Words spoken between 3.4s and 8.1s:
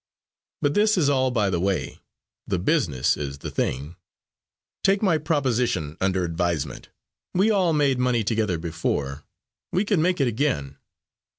thing. Take my proposition under advisement. We all made